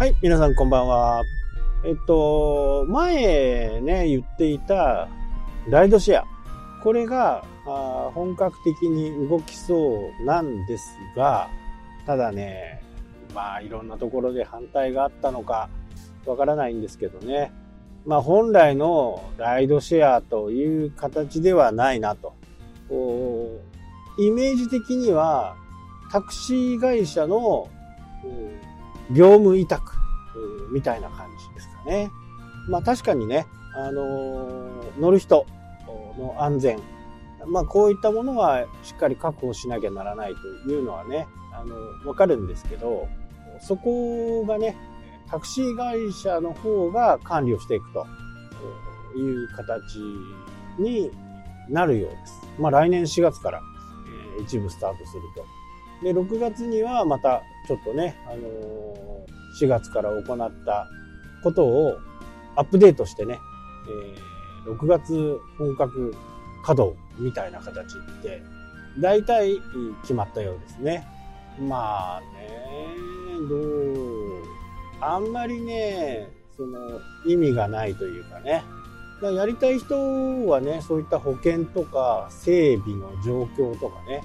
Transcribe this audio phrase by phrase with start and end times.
[0.00, 1.24] はい、皆さんこんばんは。
[1.84, 5.10] えっと、前ね、言っていた
[5.68, 6.24] ライドシェア。
[6.82, 11.50] これがあ本格的に動きそうなんですが、
[12.06, 12.82] ただね、
[13.34, 15.68] まあいろんなところで反対があったのか
[16.24, 17.52] わからないんですけどね。
[18.06, 22.32] まあ本来のライドシェアという形ではないなと。
[24.18, 25.56] イメージ的には
[26.10, 27.68] タクシー会社の
[29.12, 29.92] 業務委託
[30.70, 32.10] みたいな感じですかね。
[32.68, 35.46] まあ確かにね、あのー、乗る人
[36.18, 36.78] の安全、
[37.46, 41.76] まあこういったものはしっかり確保しなきゃならないというのはね、あの、
[42.08, 43.08] わかるんですけど、
[43.60, 44.76] そこがね、
[45.28, 48.06] タクシー会社の方が管理をしていくと
[49.16, 49.96] いう形
[50.78, 51.10] に
[51.68, 52.40] なるようです。
[52.58, 53.60] まあ来年4月から、
[54.38, 55.59] え一部スタートすると。
[56.02, 60.88] で、6月にはまたちょっとね、あのー、4月から行った
[61.42, 61.98] ことを
[62.56, 63.38] アップデートしてね、
[64.66, 66.14] えー、6月本格
[66.64, 68.42] 稼働みたいな形で、
[68.98, 69.60] 大体
[70.02, 71.06] 決まったようですね。
[71.58, 72.26] まあね、
[73.48, 74.42] どう、
[75.00, 78.62] あんまりね、その意味がないというかね。
[79.22, 84.22] だからやりたい人はね、そういった保険とか整備の状況とかね、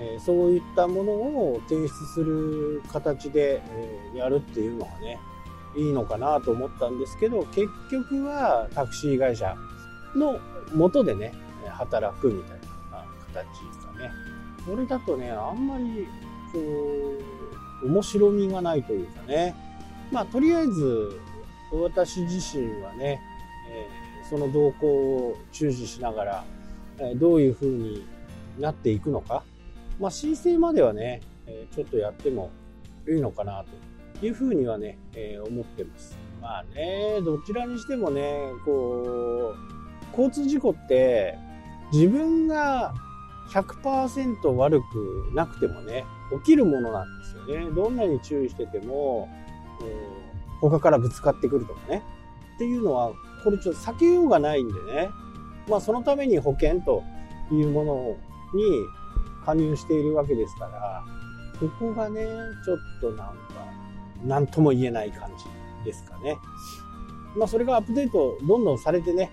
[0.00, 3.62] え、そういったものを提出する形で、
[4.14, 5.18] え、やるっていうのがね、
[5.76, 9.54] いいのかなと思ったんですけど、結局はタクシー会社
[10.16, 10.38] の
[10.74, 11.32] 元でね、
[11.68, 14.10] 働くみたいな形ですかね。
[14.66, 16.06] これだとね、あんまり、
[16.52, 16.58] こ
[17.82, 19.54] う、面白みがないというかね。
[20.10, 21.20] まあ、とりあえず、
[21.72, 23.20] 私自身はね、
[23.68, 23.86] え、
[24.28, 26.44] その動向を注視しながら、
[26.98, 28.06] え、どういう風に
[28.58, 29.44] なっていくのか。
[30.00, 31.20] まあ、申請まではね、
[31.74, 32.50] ちょっとやっても
[33.06, 33.64] いいのかな
[34.18, 36.18] という風にはね、え思ってます。
[36.40, 38.22] まあね、どちらにしてもね、
[38.64, 41.38] こう、交通事故って
[41.92, 42.94] 自分が
[43.50, 46.06] 100%悪くなくてもね、
[46.38, 47.70] 起きるものなんですよね。
[47.70, 49.28] どんなに注意してても、
[50.62, 52.02] 他からぶつかってくるとかね。
[52.54, 53.12] っていうのは、
[53.44, 55.10] これちょっと避けようがないんでね。
[55.68, 57.02] まあそのために保険と
[57.52, 58.16] いうもの
[58.54, 58.64] に
[59.44, 61.04] 加入しているわけですから、
[61.58, 62.26] ここがね、
[62.64, 63.34] ちょっとなんか、
[64.24, 66.36] なんとも言えない感じですかね。
[67.36, 69.30] まあそれがアップデートどんどんされてね、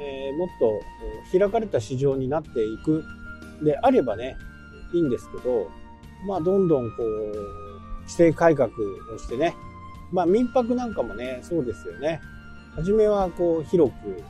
[0.00, 3.04] えー、もっと開かれた市場になっていく
[3.62, 4.36] であればね、
[4.92, 5.70] いいんですけど、
[6.26, 7.36] まあ、どんどんこう、
[8.02, 8.72] 規制改革を
[9.18, 9.54] してね、
[10.12, 12.20] まあ、民泊なんかもね、そうですよね。
[12.74, 14.22] 初めはこう、広く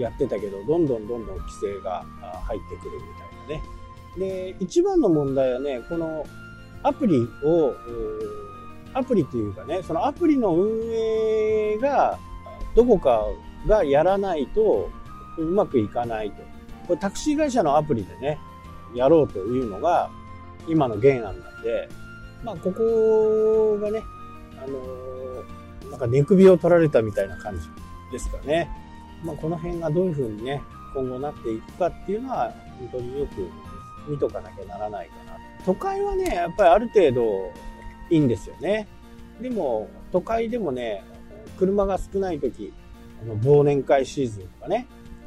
[0.00, 2.04] やってたけど、どんどんどんどん規制が
[2.44, 3.02] 入ってくるみ
[3.48, 3.75] たいなね。
[4.18, 6.24] で、一番の問題はね、この
[6.82, 7.74] アプリを、
[8.94, 12.18] アプリというかね、そのアプリの運営が、
[12.74, 13.24] どこか
[13.66, 14.90] がやらないと
[15.38, 16.42] うまくいかないと。
[16.86, 18.38] これタクシー会社のアプリでね、
[18.94, 20.10] やろうというのが、
[20.68, 21.88] 今の原案なんで、
[22.44, 24.02] まあ、ここがね、
[24.62, 27.68] あのー、なんか寝首を取られたみたいな感じ
[28.12, 28.68] ですかね。
[29.24, 30.62] まあ、この辺がどういうふうにね、
[30.94, 33.48] 今後なっていくかっていうのは、本当によく
[34.08, 35.38] 見とかなきゃならないかな。
[35.64, 37.52] 都会はね、やっぱりある程度
[38.10, 38.86] いいんですよね。
[39.40, 41.02] でも、都会でもね、
[41.58, 42.72] 車が少ない時、
[43.22, 44.86] あの忘年会シーズンとかね、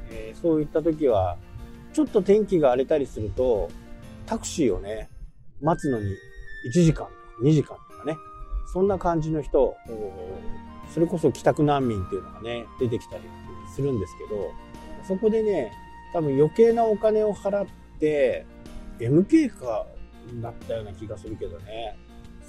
[0.10, 1.38] えー、そういった時は、
[1.94, 3.70] ちょっと天気が荒れたりすると、
[4.26, 5.10] タクシーをね、
[5.62, 6.06] 待つのに
[6.70, 7.12] 1時間とか
[7.44, 8.16] 2時間とかね、
[8.72, 9.76] そんな感じの人、
[10.94, 13.24] それこそ帰宅難民っていうのがね、出てきたり
[13.76, 14.52] するんですけど、
[15.08, 15.72] そこでね、
[16.14, 17.68] 多分余計なお金を払っ
[18.00, 18.46] て、
[19.00, 19.86] MK か
[20.42, 21.98] だったような気がするけどね、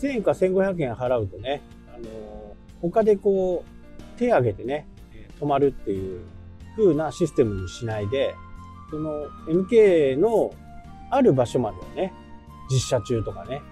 [0.01, 1.63] 1000円か1500円払うとね、
[1.95, 4.87] あの、他でこう、手挙げてね、
[5.41, 6.21] 止まるっていう
[6.77, 8.35] 風なシステムにしないで、
[8.91, 10.53] その MK の
[11.11, 12.13] ある場所までをね、
[12.71, 13.63] 実写中とかね、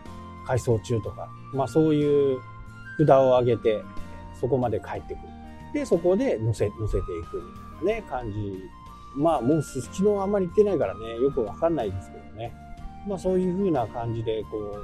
[0.46, 2.38] 改装中とか、まあそういう
[2.98, 3.82] 札を上げて、
[4.40, 5.28] そこまで帰ってくる。
[5.74, 7.36] で、そこで乗せ、乗せていく
[7.84, 8.36] みたいなね、感じ。
[9.16, 12.54] まあもうすすきのあんまり行ってないからね、よくわかんないですけどね。
[13.08, 14.78] まあそういう風な感じで、こ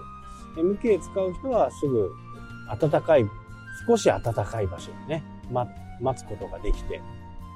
[0.56, 2.11] う、MK 使う人はすぐ
[2.81, 3.25] 暖かい、
[3.87, 5.23] 少し暖かい場所にね、
[6.00, 7.00] 待つことができて、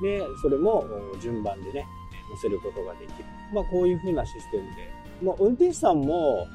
[0.02, 0.84] で、それも
[1.20, 1.86] 順番でね、
[2.30, 3.24] 乗せることができる。
[3.52, 4.92] まあこういう風なシステムで。
[5.22, 6.46] まあ運転手さんも、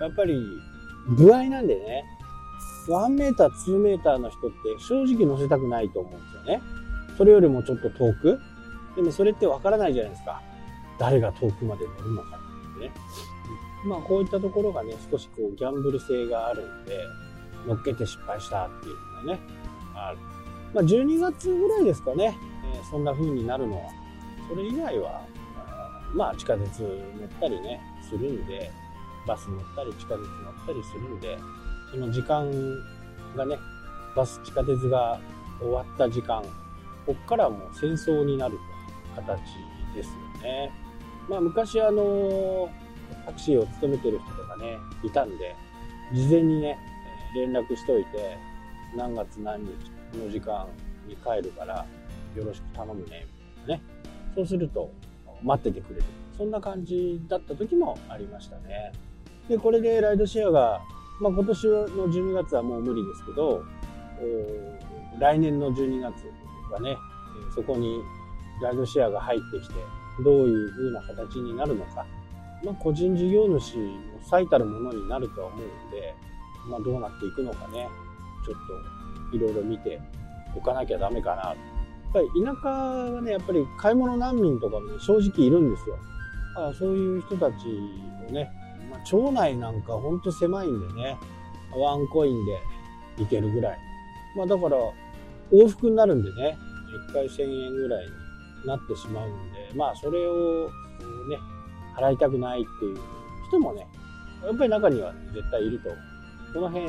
[0.00, 0.34] やっぱり
[1.16, 2.04] 具合なんでね、
[2.88, 6.62] 1メーター、2メーターの人って正直乗せたくないと思うんですよね。
[7.16, 8.38] それよりもちょっと遠く。
[8.96, 10.40] でもそれってわからないじゃないですか。
[10.98, 12.38] 誰が遠くまで乗るのか
[12.78, 12.92] ね。
[13.84, 16.98] まあこういったところがね、少しこうギャンブル性があるんで、
[17.66, 19.40] 乗っけて失敗したっていうのがね、
[19.94, 20.18] ある。
[20.74, 22.36] まあ、12月ぐらいですかね、
[22.74, 23.90] えー、そんな風になるのは。
[24.48, 25.22] それ以外は、
[26.14, 28.70] まあ、地下鉄乗ったりね、するんで、
[29.26, 31.38] バス乗ったり地下鉄乗ったりするんで、
[31.90, 32.50] その時間
[33.36, 33.56] がね、
[34.14, 35.20] バス、地下鉄が
[35.60, 36.42] 終わった時間、
[37.06, 38.58] こっからもう戦争になる
[39.14, 39.38] 形
[39.94, 40.83] ですよね。
[41.28, 42.68] まあ昔あの、
[43.26, 45.54] タクシーを務めてる人とかね、いたんで、
[46.12, 46.78] 事前にね、
[47.34, 48.36] 連絡しといて、
[48.96, 49.70] 何月何日、
[50.12, 50.66] この時間
[51.06, 51.86] に帰るから、
[52.36, 53.26] よろしく頼むね、
[53.66, 53.82] みたいなね。
[54.34, 54.90] そうすると、
[55.42, 56.04] 待っててくれる。
[56.36, 58.92] そんな感じだった時もありましたね。
[59.48, 60.80] で、これでライドシェアが、
[61.20, 63.64] まあ今年の12月はもう無理ですけど、
[65.18, 66.14] 来年の12月
[66.72, 66.96] はね、
[67.54, 68.02] そこに
[68.62, 69.74] ライドシェアが入ってきて、
[70.22, 72.06] どういう風な形になるのか、
[72.64, 76.14] まあ、個人事業主の最たるものになるとは思うので、
[76.68, 77.88] まあ、どうなっていくのかね、
[78.44, 80.00] ちょっといろいろ見て
[80.56, 81.42] おかなきゃダメかな。
[81.42, 81.56] やっ
[82.12, 85.98] ぱり田舎はね、やっぱり買い物難民とかも、ね、正直いるんですよ。
[86.56, 87.66] あそういう人たち
[88.28, 88.50] をね、
[88.88, 91.18] まあ、町内なんかほんと狭いんでね、
[91.76, 92.58] ワンコインで
[93.18, 93.78] 行けるぐらい。
[94.36, 94.76] まあだから
[95.52, 96.56] 往復になるんでね、
[97.10, 100.68] 1回1000円ぐらいになってしまうんで、まあそれを
[101.28, 101.38] ね、
[101.96, 102.98] 払いたくないっていう
[103.48, 103.86] 人もね、
[104.44, 105.90] やっぱり中には絶対いると。
[106.52, 106.86] この辺、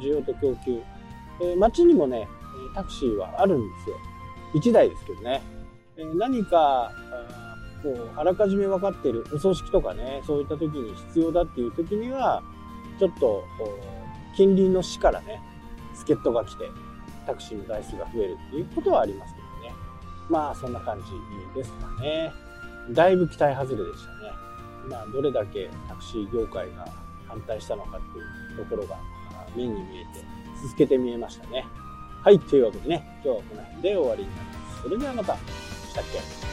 [0.00, 0.80] 需要と供給。
[1.40, 2.26] えー、街にもね、
[2.74, 3.96] タクシーはあるんですよ。
[4.54, 5.42] 1台ですけどね。
[5.96, 6.90] えー、何か、
[7.82, 12.42] こう、あらかじめ分かってるお葬式とかね、そういった時に必要だっていう時には、
[12.98, 13.44] ちょっと、
[14.36, 15.40] 近隣の市からね、
[15.94, 16.68] 助っ人が来て、
[17.26, 19.43] タクシーの台数が増えるっていうことはありますけど。
[20.28, 21.12] まあ、そんな感じ
[21.54, 22.32] ですかね。
[22.90, 24.32] だいぶ期待外れでしたね。
[24.88, 26.86] まあ、どれだけタクシー業界が
[27.26, 28.96] 反対したのかっていうところが
[29.56, 30.24] 目に見えて、
[30.62, 31.64] 続けて見えましたね。
[32.22, 34.82] はい、というわけでね、今日はこの辺で終わりになります。
[34.82, 35.34] それではまた。
[35.36, 36.43] したっけ？